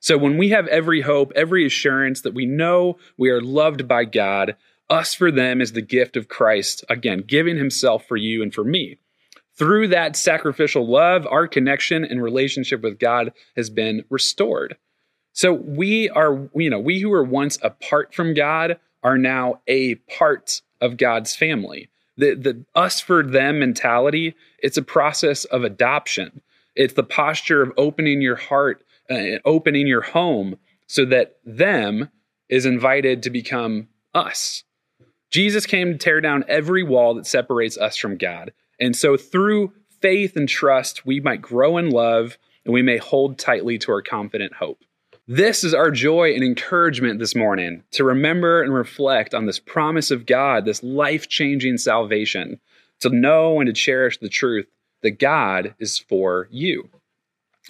So 0.00 0.18
when 0.18 0.36
we 0.38 0.48
have 0.50 0.66
every 0.66 1.02
hope, 1.02 1.32
every 1.36 1.66
assurance 1.66 2.22
that 2.22 2.34
we 2.34 2.46
know 2.46 2.98
we 3.16 3.30
are 3.30 3.40
loved 3.40 3.86
by 3.86 4.04
God, 4.04 4.56
us 4.90 5.14
for 5.14 5.30
them 5.30 5.60
is 5.60 5.72
the 5.72 5.82
gift 5.82 6.16
of 6.16 6.28
Christ, 6.28 6.84
again, 6.88 7.22
giving 7.26 7.56
himself 7.56 8.06
for 8.06 8.16
you 8.16 8.42
and 8.42 8.52
for 8.52 8.64
me. 8.64 8.98
Through 9.56 9.88
that 9.88 10.16
sacrificial 10.16 10.86
love, 10.86 11.26
our 11.26 11.46
connection 11.46 12.04
and 12.04 12.22
relationship 12.22 12.82
with 12.82 12.98
God 12.98 13.32
has 13.56 13.70
been 13.70 14.04
restored. 14.10 14.76
So 15.32 15.52
we 15.52 16.08
are, 16.10 16.48
you 16.54 16.70
know, 16.70 16.80
we 16.80 17.00
who 17.00 17.10
were 17.10 17.24
once 17.24 17.58
apart 17.62 18.14
from 18.14 18.34
God 18.34 18.78
are 19.02 19.18
now 19.18 19.60
a 19.66 19.94
part 19.94 20.62
of 20.80 20.96
God's 20.96 21.36
family. 21.36 21.88
The 22.16 22.34
the 22.34 22.64
us 22.74 23.00
for 23.00 23.22
them 23.22 23.58
mentality, 23.58 24.34
it's 24.58 24.76
a 24.76 24.82
process 24.82 25.44
of 25.46 25.64
adoption. 25.64 26.40
It's 26.74 26.94
the 26.94 27.04
posture 27.04 27.62
of 27.62 27.72
opening 27.76 28.20
your 28.20 28.36
heart 28.36 28.84
and 29.08 29.36
uh, 29.36 29.38
opening 29.44 29.86
your 29.86 30.02
home 30.02 30.56
so 30.86 31.04
that 31.06 31.36
them 31.44 32.10
is 32.48 32.66
invited 32.66 33.22
to 33.22 33.30
become 33.30 33.88
us. 34.14 34.64
Jesus 35.30 35.66
came 35.66 35.92
to 35.92 35.98
tear 35.98 36.20
down 36.20 36.44
every 36.48 36.82
wall 36.82 37.14
that 37.14 37.26
separates 37.26 37.76
us 37.76 37.96
from 37.96 38.16
God. 38.16 38.52
And 38.78 38.94
so 38.94 39.16
through 39.16 39.72
faith 40.00 40.36
and 40.36 40.48
trust, 40.48 41.06
we 41.06 41.20
might 41.20 41.42
grow 41.42 41.76
in 41.76 41.90
love 41.90 42.38
and 42.64 42.72
we 42.72 42.82
may 42.82 42.98
hold 42.98 43.38
tightly 43.38 43.78
to 43.78 43.92
our 43.92 44.02
confident 44.02 44.54
hope. 44.54 44.84
This 45.26 45.64
is 45.64 45.72
our 45.72 45.90
joy 45.90 46.34
and 46.34 46.44
encouragement 46.44 47.18
this 47.18 47.34
morning 47.34 47.82
to 47.92 48.04
remember 48.04 48.62
and 48.62 48.74
reflect 48.74 49.32
on 49.32 49.46
this 49.46 49.58
promise 49.58 50.10
of 50.10 50.26
God, 50.26 50.66
this 50.66 50.82
life 50.82 51.30
changing 51.30 51.78
salvation, 51.78 52.60
to 53.00 53.08
know 53.08 53.58
and 53.58 53.66
to 53.66 53.72
cherish 53.72 54.18
the 54.18 54.28
truth 54.28 54.66
that 55.00 55.18
God 55.18 55.74
is 55.78 55.98
for 55.98 56.46
you. 56.50 56.90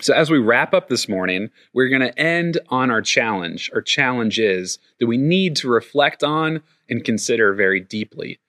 So, 0.01 0.13
as 0.15 0.33
we 0.33 0.39
wrap 0.39 0.75
up 0.75 0.89
this 0.89 1.09
morning, 1.09 1.51
we're 1.73 1.89
going 1.89 2.01
to 2.01 2.19
end 2.19 2.59
on 2.71 2.91
our 2.91 3.03
challenge. 3.03 3.71
Our 3.73 3.83
challenge 3.83 4.41
is 4.41 4.81
that 4.99 5.07
we 5.07 5.17
need 5.17 5.55
to 5.57 5.69
reflect 5.69 6.25
on 6.25 6.61
and 6.91 7.05
consider 7.05 7.55
very 7.55 7.79
deeply. 7.79 8.41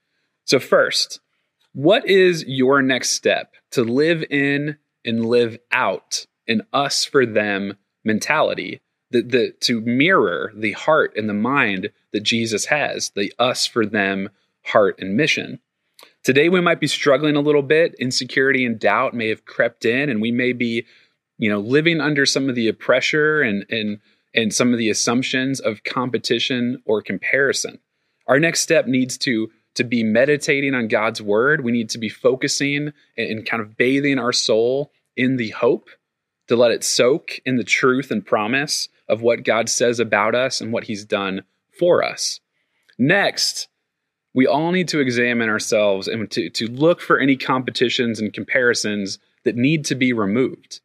So, 0.46 0.60
first, 0.60 1.20
what 1.74 2.08
is 2.10 2.44
your 2.48 2.82
next 2.82 3.12
step 3.12 3.54
to 3.70 3.84
live 3.84 4.24
in 4.32 4.78
and 5.06 5.28
live 5.28 5.60
out 5.72 6.26
an 6.48 6.64
us 6.74 7.06
for 7.06 7.28
them 7.28 7.78
mentality 8.04 8.82
the, 9.12 9.22
the, 9.22 9.52
to 9.62 9.82
mirror 9.82 10.52
the 10.56 10.74
heart 10.74 11.14
and 11.16 11.30
the 11.30 11.34
mind 11.34 11.92
that 12.12 12.24
Jesus 12.24 12.66
has, 12.66 13.12
the 13.12 13.34
us 13.40 13.66
for 13.66 13.86
them 13.86 14.30
heart 14.66 14.98
and 15.00 15.16
mission. 15.16 15.60
Today 16.24 16.50
we 16.50 16.60
might 16.60 16.80
be 16.80 16.88
struggling 16.88 17.36
a 17.36 17.42
little 17.42 17.62
bit. 17.62 17.94
Insecurity 18.00 18.66
and 18.66 18.80
doubt 18.80 19.14
may 19.14 19.30
have 19.30 19.46
crept 19.46 19.86
in, 19.86 20.10
and 20.10 20.22
we 20.22 20.32
may 20.32 20.54
be, 20.54 20.86
you 21.38 21.50
know, 21.50 21.60
living 21.60 22.02
under 22.02 22.26
some 22.26 22.50
of 22.50 22.56
the 22.56 22.72
pressure 22.72 23.42
and 23.42 23.66
and 23.70 24.00
and 24.34 24.54
some 24.54 24.74
of 24.74 24.80
the 24.80 24.90
assumptions 24.90 25.60
of 25.60 25.84
competition 25.84 26.82
or 26.86 27.02
comparison. 27.02 27.80
Our 28.28 28.40
next 28.40 28.62
step 28.62 28.88
needs 28.88 29.18
to 29.20 29.52
to 29.76 29.84
be 29.84 30.04
meditating 30.04 30.74
on 30.74 30.88
God's 30.88 31.22
word. 31.22 31.64
We 31.64 31.72
need 31.72 31.90
to 31.92 32.00
be 32.00 32.10
focusing 32.10 32.92
and 33.18 33.46
kind 33.46 33.62
of 33.62 33.78
bathing 33.78 34.18
our 34.18 34.34
soul 34.34 34.92
in 35.16 35.38
the 35.38 35.52
hope 35.52 35.90
to 36.48 36.56
let 36.56 36.72
it 36.72 36.84
soak 36.84 37.40
in 37.46 37.58
the 37.58 37.64
truth 37.64 38.10
and 38.10 38.26
promise 38.26 38.90
of 39.08 39.22
what 39.22 39.44
God 39.44 39.70
says 39.70 40.00
about 40.00 40.36
us 40.36 40.62
and 40.62 40.72
what 40.72 40.86
He's 40.86 41.06
done 41.06 41.44
for 41.78 42.04
us. 42.04 42.40
Next, 42.98 43.68
we 44.34 44.48
all 44.48 44.72
need 44.72 44.88
to 44.90 45.00
examine 45.00 45.50
ourselves 45.50 46.08
and 46.08 46.30
to, 46.32 46.50
to 46.50 46.68
look 46.68 47.02
for 47.02 47.20
any 47.20 47.38
competitions 47.38 48.20
and 48.20 48.34
comparisons 48.34 49.20
that 49.44 49.56
need 49.56 49.86
to 49.86 49.96
be 49.96 50.14
removed. 50.14 50.82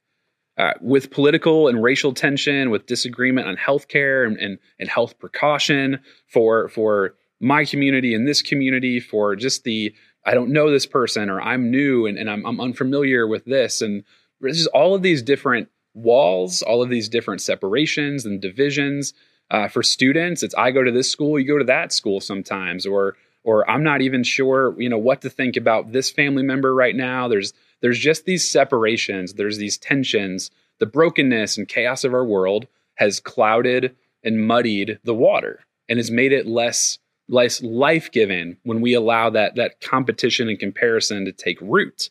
Uh, 0.59 0.75
with 0.83 1.11
political 1.11 1.69
and 1.69 1.83
racial 1.83 2.13
tension, 2.13 2.69
with 2.71 2.85
disagreement 2.87 3.49
on 3.49 3.57
healthcare 3.57 4.27
and, 4.27 4.37
and, 4.37 4.59
and 4.79 4.91
health 4.91 5.19
precaution 5.19 5.99
for, 6.27 6.69
for 6.69 7.15
my 7.41 7.65
community 7.65 8.15
and 8.15 8.29
this 8.29 8.43
community, 8.43 9.01
for 9.01 9.35
just 9.35 9.65
the 9.65 9.95
I 10.25 10.35
don't 10.35 10.53
know 10.53 10.71
this 10.71 10.87
person 10.87 11.31
or 11.31 11.41
I'm 11.41 11.71
new 11.71 12.07
and, 12.07 12.19
and 12.19 12.29
I'm, 12.29 12.45
I'm 12.45 12.61
unfamiliar 12.61 13.27
with 13.27 13.45
this. 13.47 13.81
And 13.81 14.05
just 14.43 14.69
all 14.69 14.95
of 14.95 15.03
these 15.03 15.23
different 15.23 15.69
walls, 15.95 16.63
all 16.63 16.83
of 16.83 16.91
these 16.91 17.09
different 17.09 17.41
separations 17.41 18.25
and 18.25 18.41
divisions. 18.41 19.13
Uh, 19.51 19.67
for 19.69 19.83
students, 19.83 20.43
it's 20.43 20.55
I 20.55 20.71
go 20.71 20.85
to 20.85 20.93
this 20.93 21.11
school, 21.11 21.39
you 21.39 21.47
go 21.47 21.59
to 21.59 21.65
that 21.65 21.93
school 21.93 22.21
sometimes, 22.21 22.87
or 22.87 23.17
or 23.43 23.69
I'm 23.69 23.83
not 23.83 24.03
even 24.03 24.23
sure, 24.23 24.81
you 24.81 24.89
know, 24.89 24.99
what 24.99 25.23
to 25.23 25.31
think 25.31 25.57
about 25.57 25.93
this 25.93 26.11
family 26.11 26.43
member 26.43 26.75
right 26.75 26.95
now. 26.95 27.27
There's 27.27 27.53
there's 27.81 27.99
just 27.99 28.25
these 28.25 28.49
separations, 28.49 29.35
there's 29.35 29.59
these 29.59 29.79
tensions. 29.79 30.51
The 30.79 30.87
brokenness 30.87 31.59
and 31.59 31.69
chaos 31.69 32.05
of 32.05 32.15
our 32.15 32.25
world 32.25 32.67
has 32.95 33.21
clouded 33.21 33.97
and 34.23 34.47
muddied 34.47 34.99
the 35.05 35.15
water 35.15 35.61
and 35.89 35.99
has 35.99 36.11
made 36.11 36.33
it 36.33 36.47
less 36.47 36.99
less 37.29 37.63
life-giving 37.63 38.57
when 38.65 38.81
we 38.81 38.95
allow 38.95 39.31
that 39.31 39.57
that 39.57 39.81
competition 39.81 40.49
and 40.49 40.59
comparison 40.59 41.25
to 41.25 41.33
take 41.33 41.61
root. 41.61 42.11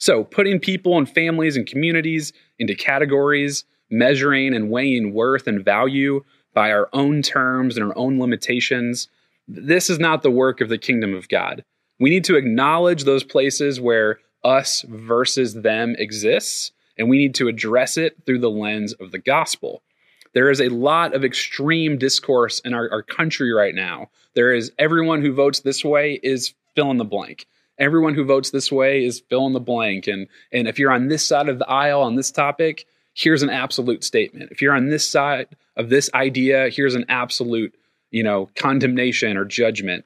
So, 0.00 0.24
putting 0.24 0.58
people 0.60 0.96
and 0.96 1.08
families 1.08 1.56
and 1.56 1.66
communities 1.66 2.32
into 2.58 2.74
categories, 2.74 3.64
measuring 3.90 4.54
and 4.54 4.70
weighing 4.70 5.12
worth 5.12 5.46
and 5.46 5.62
value 5.62 6.24
by 6.54 6.72
our 6.72 6.88
own 6.94 7.20
terms 7.20 7.76
and 7.76 7.84
our 7.84 7.96
own 7.98 8.18
limitations, 8.18 9.08
this 9.46 9.90
is 9.90 9.98
not 9.98 10.22
the 10.22 10.30
work 10.30 10.62
of 10.62 10.70
the 10.70 10.78
kingdom 10.78 11.14
of 11.14 11.28
God. 11.28 11.64
We 11.98 12.08
need 12.08 12.24
to 12.24 12.36
acknowledge 12.36 13.04
those 13.04 13.24
places 13.24 13.78
where 13.78 14.20
us 14.42 14.86
versus 14.88 15.52
them 15.52 15.94
exists, 15.98 16.72
and 16.96 17.10
we 17.10 17.18
need 17.18 17.34
to 17.34 17.48
address 17.48 17.98
it 17.98 18.16
through 18.24 18.38
the 18.38 18.50
lens 18.50 18.94
of 18.94 19.12
the 19.12 19.18
gospel. 19.18 19.82
There 20.32 20.48
is 20.48 20.62
a 20.62 20.70
lot 20.70 21.12
of 21.12 21.26
extreme 21.26 21.98
discourse 21.98 22.60
in 22.60 22.72
our, 22.72 22.90
our 22.90 23.02
country 23.02 23.52
right 23.52 23.74
now. 23.74 24.08
There 24.34 24.54
is 24.54 24.72
everyone 24.78 25.20
who 25.20 25.34
votes 25.34 25.60
this 25.60 25.84
way 25.84 26.18
is 26.22 26.54
fill 26.74 26.90
in 26.90 26.96
the 26.96 27.04
blank 27.04 27.46
everyone 27.80 28.14
who 28.14 28.24
votes 28.24 28.50
this 28.50 28.70
way 28.70 29.04
is 29.04 29.20
fill 29.28 29.46
in 29.46 29.54
the 29.54 29.60
blank. 29.60 30.06
And, 30.06 30.28
and 30.52 30.68
if 30.68 30.78
you're 30.78 30.92
on 30.92 31.08
this 31.08 31.26
side 31.26 31.48
of 31.48 31.58
the 31.58 31.68
aisle 31.68 32.02
on 32.02 32.14
this 32.14 32.30
topic, 32.30 32.86
here's 33.14 33.42
an 33.42 33.50
absolute 33.50 34.04
statement. 34.04 34.52
If 34.52 34.62
you're 34.62 34.74
on 34.74 34.88
this 34.88 35.08
side 35.08 35.48
of 35.76 35.88
this 35.88 36.10
idea, 36.14 36.68
here's 36.68 36.94
an 36.94 37.06
absolute, 37.08 37.74
you 38.10 38.22
know, 38.22 38.50
condemnation 38.54 39.36
or 39.36 39.44
judgment. 39.44 40.04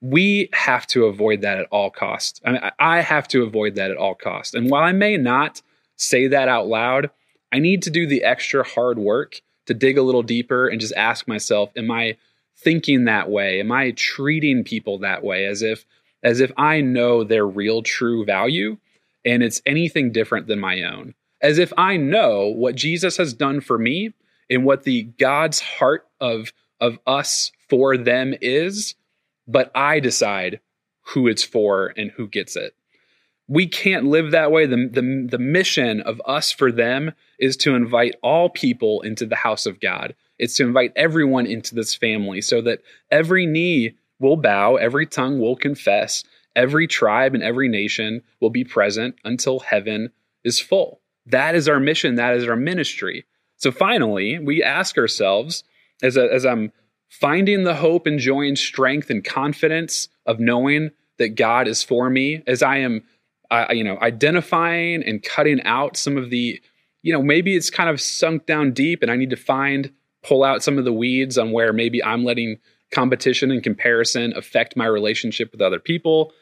We 0.00 0.50
have 0.52 0.86
to 0.88 1.06
avoid 1.06 1.40
that 1.40 1.58
at 1.58 1.66
all 1.70 1.90
costs. 1.90 2.40
I, 2.44 2.52
mean, 2.52 2.60
I 2.78 3.00
have 3.00 3.26
to 3.28 3.42
avoid 3.42 3.76
that 3.76 3.90
at 3.90 3.96
all 3.96 4.14
costs. 4.14 4.54
And 4.54 4.70
while 4.70 4.84
I 4.84 4.92
may 4.92 5.16
not 5.16 5.62
say 5.96 6.28
that 6.28 6.48
out 6.48 6.66
loud, 6.66 7.10
I 7.50 7.58
need 7.58 7.82
to 7.82 7.90
do 7.90 8.06
the 8.06 8.22
extra 8.22 8.64
hard 8.64 8.98
work 8.98 9.40
to 9.66 9.72
dig 9.72 9.96
a 9.96 10.02
little 10.02 10.22
deeper 10.22 10.68
and 10.68 10.80
just 10.80 10.94
ask 10.94 11.26
myself, 11.26 11.70
am 11.74 11.90
I 11.90 12.18
thinking 12.56 13.04
that 13.04 13.30
way? 13.30 13.60
Am 13.60 13.72
I 13.72 13.92
treating 13.92 14.62
people 14.62 14.98
that 14.98 15.24
way 15.24 15.46
as 15.46 15.62
if 15.62 15.86
as 16.24 16.40
if 16.40 16.50
I 16.56 16.80
know 16.80 17.22
their 17.22 17.46
real 17.46 17.82
true 17.82 18.24
value 18.24 18.78
and 19.24 19.42
it's 19.42 19.62
anything 19.64 20.10
different 20.10 20.46
than 20.46 20.58
my 20.58 20.82
own. 20.82 21.14
As 21.40 21.58
if 21.58 21.72
I 21.76 21.96
know 21.96 22.48
what 22.48 22.74
Jesus 22.74 23.16
has 23.18 23.34
done 23.34 23.60
for 23.60 23.78
me 23.78 24.12
and 24.50 24.64
what 24.64 24.82
the 24.82 25.04
God's 25.18 25.60
heart 25.60 26.06
of 26.20 26.52
of 26.80 26.98
us 27.06 27.52
for 27.68 27.96
them 27.96 28.34
is, 28.40 28.94
but 29.46 29.70
I 29.74 30.00
decide 30.00 30.60
who 31.02 31.28
it's 31.28 31.44
for 31.44 31.92
and 31.96 32.10
who 32.10 32.26
gets 32.26 32.56
it. 32.56 32.74
We 33.46 33.66
can't 33.66 34.06
live 34.06 34.30
that 34.30 34.50
way. 34.50 34.66
The, 34.66 34.88
the, 34.90 35.28
the 35.30 35.38
mission 35.38 36.00
of 36.00 36.20
us 36.26 36.50
for 36.50 36.72
them 36.72 37.12
is 37.38 37.56
to 37.58 37.74
invite 37.74 38.16
all 38.22 38.48
people 38.48 39.02
into 39.02 39.26
the 39.26 39.36
house 39.36 39.66
of 39.66 39.80
God. 39.80 40.14
It's 40.38 40.54
to 40.54 40.64
invite 40.64 40.92
everyone 40.96 41.46
into 41.46 41.74
this 41.74 41.94
family 41.94 42.40
so 42.40 42.60
that 42.62 42.80
every 43.10 43.46
knee 43.46 43.94
will 44.20 44.36
bow, 44.36 44.76
every 44.76 45.06
tongue 45.06 45.38
will 45.38 45.56
confess, 45.56 46.24
every 46.56 46.86
tribe 46.86 47.34
and 47.34 47.42
every 47.42 47.68
nation 47.68 48.22
will 48.40 48.50
be 48.50 48.64
present 48.64 49.16
until 49.24 49.60
heaven 49.60 50.10
is 50.44 50.60
full. 50.60 51.00
That 51.26 51.54
is 51.54 51.68
our 51.68 51.80
mission, 51.80 52.16
that 52.16 52.36
is 52.36 52.46
our 52.48 52.56
ministry. 52.56 53.24
So 53.56 53.72
finally, 53.72 54.38
we 54.38 54.62
ask 54.62 54.98
ourselves 54.98 55.64
as, 56.02 56.16
a, 56.16 56.32
as 56.32 56.44
I'm 56.44 56.72
finding 57.08 57.64
the 57.64 57.74
hope 57.74 58.06
and 58.06 58.18
joy 58.18 58.46
and 58.46 58.58
strength 58.58 59.10
and 59.10 59.24
confidence 59.24 60.08
of 60.26 60.40
knowing 60.40 60.90
that 61.18 61.30
God 61.30 61.68
is 61.68 61.82
for 61.82 62.10
me, 62.10 62.42
as 62.46 62.62
I 62.62 62.78
am, 62.78 63.02
uh, 63.50 63.66
you 63.70 63.84
know, 63.84 63.98
identifying 64.00 65.02
and 65.04 65.22
cutting 65.22 65.62
out 65.62 65.96
some 65.96 66.16
of 66.16 66.30
the, 66.30 66.60
you 67.02 67.12
know, 67.12 67.22
maybe 67.22 67.54
it's 67.54 67.70
kind 67.70 67.88
of 67.88 68.00
sunk 68.00 68.46
down 68.46 68.72
deep 68.72 69.02
and 69.02 69.10
I 69.10 69.16
need 69.16 69.30
to 69.30 69.36
find, 69.36 69.92
pull 70.22 70.42
out 70.42 70.62
some 70.62 70.78
of 70.78 70.84
the 70.84 70.92
weeds 70.92 71.38
on 71.38 71.52
where 71.52 71.72
maybe 71.72 72.02
I'm 72.02 72.24
letting 72.24 72.56
competition 72.94 73.50
and 73.50 73.62
comparison 73.62 74.32
affect 74.36 74.76
my 74.76 74.86
relationship 74.86 75.50
with 75.52 75.60
other 75.60 75.80
people. 75.80 76.32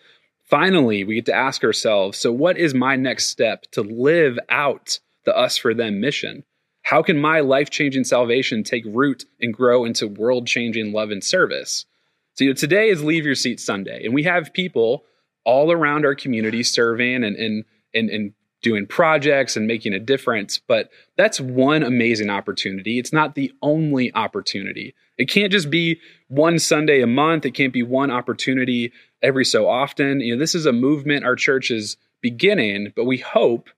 Finally, 0.45 1.05
we 1.05 1.17
get 1.17 1.27
to 1.27 1.35
ask 1.35 1.65
ourselves 1.65 2.19
so, 2.19 2.31
what 2.31 2.59
is 2.59 2.75
my 2.75 2.97
next 2.97 3.27
step 3.27 3.63
to 3.73 3.83
live 3.83 4.39
out 4.49 4.99
the 5.25 5.37
us 5.37 5.57
for 5.57 5.73
them 5.75 6.01
mission? 6.01 6.45
How 6.83 7.03
can 7.03 7.21
my 7.21 7.41
life 7.41 7.71
changing 7.71 8.05
salvation 8.05 8.65
take 8.65 8.85
root 8.87 9.25
and 9.41 9.55
grow 9.55 9.85
into 9.85 10.09
world 10.09 10.47
changing 10.47 10.93
love 10.93 11.11
and 11.11 11.23
service? 11.23 11.87
So, 12.35 12.45
you 12.45 12.51
know, 12.51 12.55
today 12.55 12.89
is 12.89 13.05
Leave 13.05 13.25
Your 13.25 13.35
Seat 13.35 13.61
Sunday, 13.61 14.05
and 14.05 14.13
we 14.13 14.25
have 14.25 14.53
people 14.53 15.05
all 15.45 15.73
around 15.73 16.05
our 16.05 16.15
community 16.15 16.63
serving 16.63 17.25
and, 17.25 17.37
and, 17.37 17.65
and, 17.95 18.11
and 18.11 18.33
doing 18.63 18.87
projects 18.87 19.57
and 19.57 19.67
making 19.67 19.93
a 19.93 19.99
difference. 19.99 20.61
But 20.67 20.91
that's 21.17 21.41
one 21.41 21.83
amazing 21.83 22.31
opportunity. 22.31 22.99
It's 22.99 23.13
not 23.13 23.35
the 23.35 23.53
only 23.61 24.15
opportunity. 24.15 24.95
It 25.19 25.28
can't 25.28 25.52
just 25.52 25.71
be 25.71 26.00
one 26.28 26.59
Sunday 26.59 27.02
a 27.02 27.07
month. 27.07 27.45
It 27.45 27.52
can't 27.52 27.73
be 27.73 27.83
one 27.83 28.11
opportunity 28.11 28.92
every 29.23 29.45
so 29.45 29.69
often. 29.69 30.21
You 30.21 30.35
know, 30.35 30.38
this 30.38 30.54
is 30.54 30.66
a 30.66 30.73
movement 30.73 31.25
our 31.25 31.37
church 31.37 31.71
is 31.71 31.97
beginning, 32.21 32.92
but 32.97 33.04
we 33.04 33.19
hope 33.19 33.69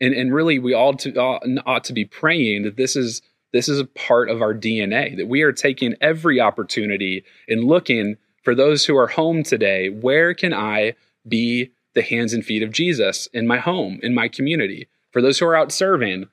and, 0.00 0.14
and 0.14 0.34
really 0.34 0.58
we 0.58 0.74
all 0.74 0.94
to, 0.94 1.14
ought, 1.14 1.42
ought 1.64 1.84
to 1.84 1.92
be 1.92 2.04
praying 2.04 2.64
that 2.64 2.76
this 2.76 2.96
is 2.96 3.22
this 3.52 3.68
is 3.68 3.78
a 3.78 3.84
part 3.84 4.30
of 4.30 4.40
our 4.40 4.54
DNA, 4.54 5.14
that 5.16 5.28
we 5.28 5.42
are 5.42 5.52
taking 5.52 5.94
every 6.00 6.40
opportunity 6.40 7.22
and 7.46 7.64
looking 7.64 8.16
for 8.42 8.54
those 8.54 8.86
who 8.86 8.96
are 8.96 9.08
home 9.08 9.42
today. 9.42 9.90
Where 9.90 10.32
can 10.32 10.54
I 10.54 10.94
be 11.28 11.72
the 11.94 12.00
hands 12.00 12.32
and 12.32 12.44
feet 12.44 12.62
of 12.62 12.72
Jesus 12.72 13.26
in 13.34 13.46
my 13.46 13.58
home, 13.58 14.00
in 14.02 14.14
my 14.14 14.28
community? 14.28 14.88
For 15.10 15.20
those 15.20 15.38
who 15.38 15.46
are 15.46 15.54
out 15.54 15.70
serving, 15.70 16.28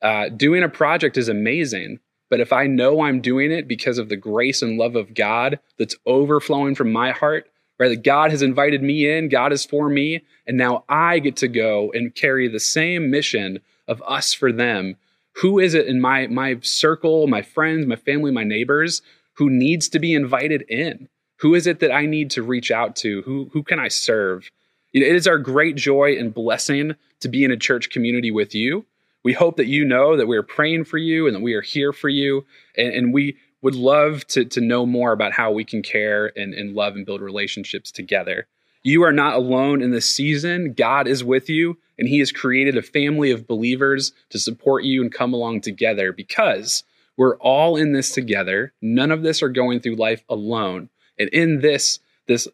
uh, 0.00 0.30
doing 0.30 0.62
a 0.62 0.68
project 0.68 1.18
is 1.18 1.28
amazing. 1.28 2.00
But 2.32 2.40
if 2.40 2.50
I 2.50 2.66
know 2.66 3.02
I'm 3.02 3.20
doing 3.20 3.52
it 3.52 3.68
because 3.68 3.98
of 3.98 4.08
the 4.08 4.16
grace 4.16 4.62
and 4.62 4.78
love 4.78 4.96
of 4.96 5.12
God 5.12 5.60
that's 5.78 5.96
overflowing 6.06 6.74
from 6.74 6.90
my 6.90 7.10
heart, 7.10 7.46
right? 7.78 7.90
That 7.90 8.04
God 8.04 8.30
has 8.30 8.40
invited 8.40 8.82
me 8.82 9.06
in, 9.06 9.28
God 9.28 9.52
is 9.52 9.66
for 9.66 9.90
me, 9.90 10.22
and 10.46 10.56
now 10.56 10.84
I 10.88 11.18
get 11.18 11.36
to 11.36 11.48
go 11.48 11.92
and 11.92 12.14
carry 12.14 12.48
the 12.48 12.58
same 12.58 13.10
mission 13.10 13.60
of 13.86 14.02
us 14.06 14.32
for 14.32 14.50
them. 14.50 14.96
Who 15.42 15.58
is 15.58 15.74
it 15.74 15.86
in 15.86 16.00
my 16.00 16.26
my 16.26 16.58
circle 16.62 17.26
my 17.26 17.42
friends 17.42 17.84
my 17.84 17.96
family 17.96 18.30
my 18.30 18.44
neighbors 18.44 19.02
who 19.34 19.50
needs 19.50 19.90
to 19.90 19.98
be 19.98 20.14
invited 20.14 20.62
in? 20.70 21.10
Who 21.40 21.54
is 21.54 21.66
it 21.66 21.80
that 21.80 21.92
i 21.92 22.06
need 22.06 22.30
to 22.30 22.42
reach 22.42 22.70
out 22.70 22.96
to? 22.96 23.20
Who 23.26 23.50
who 23.52 23.62
can 23.62 23.78
i 23.78 23.88
serve? 23.88 24.50
It 24.94 25.02
is 25.02 25.26
our 25.26 25.36
great 25.36 25.76
joy 25.76 26.16
and 26.16 26.32
blessing 26.32 26.94
to 27.20 27.28
be 27.28 27.44
in 27.44 27.50
a 27.50 27.58
church 27.58 27.90
community 27.90 28.30
with 28.30 28.54
you 28.54 28.86
we 29.24 29.32
hope 29.32 29.56
that 29.56 29.66
you 29.66 29.84
know 29.84 30.16
that 30.16 30.26
we 30.26 30.36
are 30.36 30.42
praying 30.42 30.84
for 30.84 30.98
you 30.98 31.26
and 31.26 31.36
that 31.36 31.42
we 31.42 31.54
are 31.54 31.62
here 31.62 31.92
for 31.92 32.08
you 32.08 32.44
and, 32.76 32.92
and 32.92 33.14
we 33.14 33.36
would 33.60 33.74
love 33.74 34.26
to, 34.26 34.44
to 34.44 34.60
know 34.60 34.84
more 34.84 35.12
about 35.12 35.32
how 35.32 35.52
we 35.52 35.64
can 35.64 35.82
care 35.82 36.32
and, 36.36 36.52
and 36.52 36.74
love 36.74 36.96
and 36.96 37.06
build 37.06 37.20
relationships 37.20 37.92
together 37.92 38.46
you 38.82 39.04
are 39.04 39.12
not 39.12 39.34
alone 39.34 39.80
in 39.80 39.90
this 39.90 40.10
season. 40.10 40.72
God 40.72 41.06
is 41.06 41.22
with 41.22 41.48
you, 41.48 41.78
and 41.98 42.08
He 42.08 42.18
has 42.18 42.32
created 42.32 42.76
a 42.76 42.82
family 42.82 43.30
of 43.30 43.46
believers 43.46 44.12
to 44.30 44.38
support 44.38 44.84
you 44.84 45.02
and 45.02 45.12
come 45.12 45.32
along 45.32 45.60
together 45.60 46.12
because 46.12 46.84
we're 47.16 47.36
all 47.36 47.76
in 47.76 47.92
this 47.92 48.12
together. 48.12 48.72
None 48.80 49.10
of 49.10 49.22
this 49.22 49.42
are 49.42 49.48
going 49.48 49.80
through 49.80 49.96
life 49.96 50.24
alone. 50.28 50.88
And 51.18 51.28
in 51.28 51.60
this, 51.60 52.00
this 52.26 52.48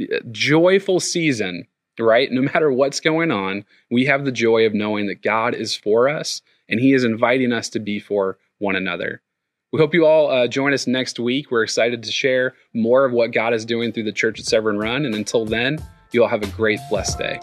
uh, 0.00 0.18
joyful 0.30 1.00
season, 1.00 1.66
right? 1.98 2.30
No 2.30 2.42
matter 2.42 2.72
what's 2.72 3.00
going 3.00 3.30
on, 3.30 3.64
we 3.90 4.06
have 4.06 4.24
the 4.24 4.32
joy 4.32 4.66
of 4.66 4.74
knowing 4.74 5.06
that 5.06 5.22
God 5.22 5.54
is 5.54 5.76
for 5.76 6.08
us 6.08 6.42
and 6.68 6.80
He 6.80 6.92
is 6.92 7.04
inviting 7.04 7.52
us 7.52 7.68
to 7.70 7.80
be 7.80 8.00
for 8.00 8.38
one 8.58 8.76
another. 8.76 9.22
We 9.72 9.78
hope 9.78 9.94
you 9.94 10.04
all 10.04 10.30
uh, 10.30 10.48
join 10.48 10.74
us 10.74 10.86
next 10.86 11.18
week. 11.18 11.50
We're 11.50 11.62
excited 11.62 12.02
to 12.02 12.12
share 12.12 12.54
more 12.74 13.06
of 13.06 13.12
what 13.12 13.32
God 13.32 13.54
is 13.54 13.64
doing 13.64 13.90
through 13.90 14.04
the 14.04 14.12
church 14.12 14.38
at 14.38 14.44
Severn 14.44 14.78
Run. 14.78 15.06
And 15.06 15.14
until 15.14 15.46
then, 15.46 15.78
you 16.12 16.22
all 16.22 16.28
have 16.28 16.42
a 16.42 16.46
great, 16.48 16.78
blessed 16.90 17.18
day. 17.18 17.40